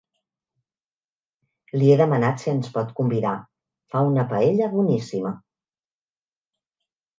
Li 1.81 1.91
he 1.91 1.97
demanat 2.01 2.41
si 2.45 2.49
ens 2.53 2.71
pot 2.79 2.95
convidar; 3.01 3.35
fa 3.93 4.03
una 4.15 4.27
paella 4.33 4.73
boníssima. 4.75 5.37